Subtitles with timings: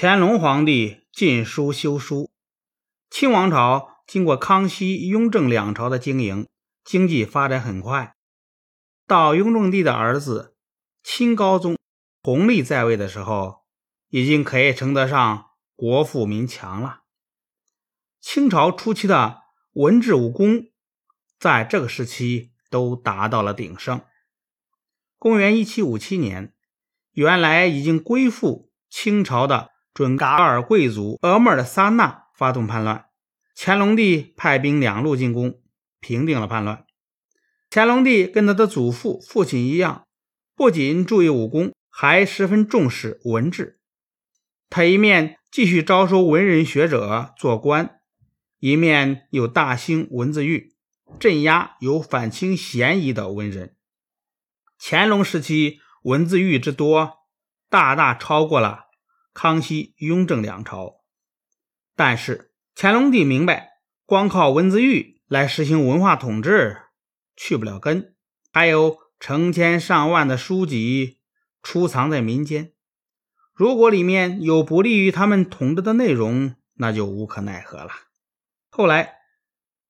[0.00, 2.30] 乾隆皇帝禁书修书。
[3.10, 6.46] 清王朝经过康熙、雍正两朝的经营，
[6.84, 8.14] 经济发展很快。
[9.08, 10.54] 到雍正帝的儿子
[11.02, 11.76] 清高宗
[12.22, 13.64] 弘历在位的时候，
[14.10, 17.00] 已经可以称得上国富民强了。
[18.20, 19.40] 清朝初期的
[19.72, 20.68] 文治武功，
[21.40, 24.00] 在这个时期都达到了鼎盛。
[25.18, 26.54] 公元一七五七年，
[27.10, 33.06] 原来已经归附清朝的准噶尔贵族额尔萨那发动叛乱，
[33.56, 35.60] 乾隆帝派兵两路进攻，
[35.98, 36.84] 平定了叛乱。
[37.68, 40.06] 乾隆帝跟他的祖父、父亲一样，
[40.54, 43.80] 不仅注意武功，还十分重视文治。
[44.70, 47.98] 他一面继续招收文人学者做官，
[48.60, 50.76] 一面又大兴文字狱，
[51.18, 53.74] 镇压有反清嫌疑的文人。
[54.78, 57.14] 乾隆时期文字狱之多，
[57.68, 58.84] 大大超过了
[59.40, 60.96] 康熙、雍正两朝。
[61.94, 63.74] 但是乾隆帝明白，
[64.04, 66.78] 光靠文字狱来实行文化统治
[67.36, 68.16] 去不了根，
[68.52, 71.20] 还有成千上万的书籍
[71.62, 72.72] 储藏在民间，
[73.54, 77.92] 如果里面有不利于他们统治的内容，那就无可奈何了。
[78.68, 79.18] 后来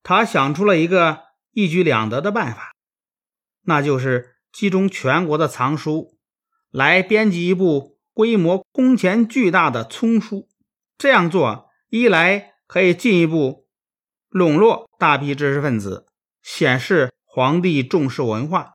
[0.03, 2.75] 他想出了一个一举两得的办法，
[3.63, 4.35] 那就是。
[4.51, 6.17] 集中全国的藏书，
[6.71, 10.49] 来编辑一部规模空前巨大的丛书。
[10.97, 13.65] 这样做，一来可以进一步
[14.27, 16.05] 笼络大批知识分子，
[16.43, 18.73] 显示皇帝重视文化；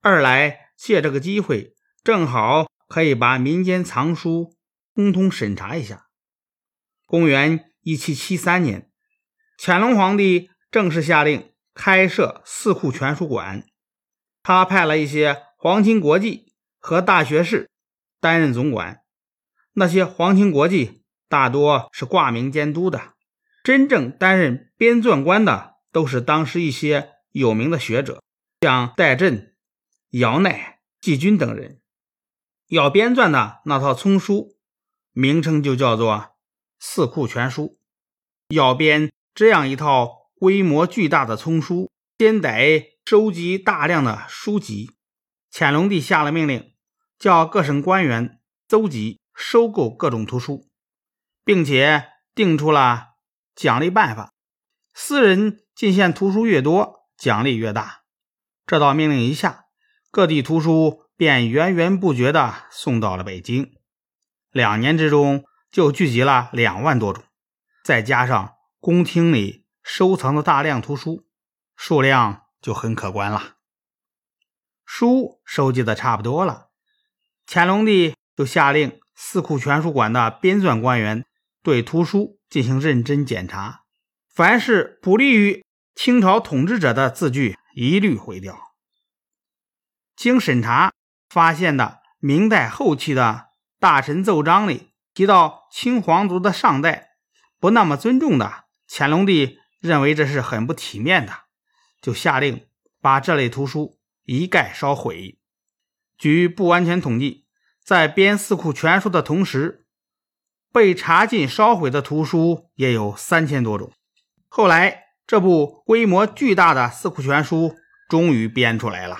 [0.00, 4.56] 二来借这个机会，正好可以把民间藏书
[4.94, 6.06] 通通审查一下。
[7.04, 8.90] 公元一七七三年，
[9.58, 13.62] 乾隆皇帝正式下令开设四库全书馆。
[14.42, 17.68] 他派了一些皇亲国戚和大学士
[18.20, 19.02] 担任总管。
[19.72, 23.14] 那些皇亲国戚大多是挂名监督的，
[23.64, 28.22] 真正担任编纂官的都是当时一些有名的学者，
[28.60, 29.54] 像戴震、
[30.10, 31.80] 姚鼐、季军等人。
[32.68, 34.56] 要编纂的那套丛书，
[35.12, 36.12] 名称就叫做
[36.78, 37.78] 《四库全书》。
[38.54, 42.90] 要编这样一套规模巨大的丛书，先得。
[43.06, 44.92] 收集大量的书籍，
[45.50, 46.69] 乾隆帝下了命令，
[47.20, 50.68] 叫各省官员搜集、收购各种图书，
[51.44, 53.10] 并且定出了
[53.54, 54.32] 奖励办法：
[54.92, 58.00] 私人进献图书越多，奖励越大。
[58.66, 59.66] 这道命令一下，
[60.10, 63.76] 各地图书便源源不绝地送到了北京。
[64.50, 67.22] 两年之中，就聚集了两万多种，
[67.84, 71.28] 再加上宫廷里收藏的大量图书，
[71.76, 72.46] 数量。
[72.62, 73.54] 就很可观了。
[74.84, 76.68] 书收集的差不多了，
[77.52, 81.24] 乾隆帝就下令四库全书馆的编纂官员
[81.64, 83.80] 对图书进行认真检查，
[84.32, 85.64] 凡是不利于
[85.96, 88.56] 清朝统治者的字句一律毁掉。
[90.14, 90.92] 经审查
[91.28, 93.48] 发现的明代后期的
[93.80, 97.08] 大臣奏章里提到清皇族的上代
[97.58, 101.32] 不那么尊重的，乾隆帝认为这是很不体面的。
[102.00, 102.68] 就下令
[103.00, 105.36] 把这类图书一概烧毁。
[106.16, 107.39] 据不完全统计，
[107.90, 109.84] 在编《四库全书》的同时，
[110.72, 113.90] 被查禁烧毁的图书也有三千多种。
[114.46, 117.70] 后来，这部规模巨大的《四库全书》
[118.08, 119.18] 终于编出来了。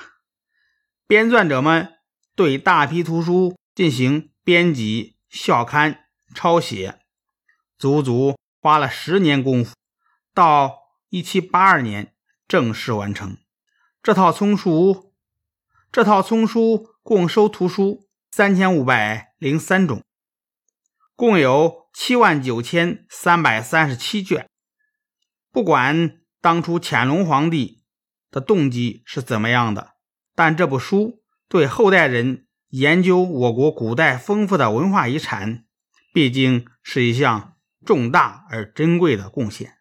[1.09, 1.95] 编纂者们
[2.37, 5.99] 对大批图书进行编辑、校勘、
[6.33, 7.01] 抄写，
[7.77, 9.75] 足足花了十年功夫。
[10.33, 12.15] 到一七八二年。
[12.47, 13.37] 正式完成
[14.01, 15.13] 这套丛书，
[15.91, 20.05] 这套丛书共收图书三千五百零三种，
[21.17, 24.49] 共有七万九千三百三十七卷。
[25.51, 27.83] 不管当初乾隆皇帝
[28.31, 29.95] 的动机是怎么样的，
[30.37, 35.65] 但这部书对后代人研究我国古代丰富的文化遗产，
[36.15, 39.80] 毕竟是一项重大而珍贵的贡献。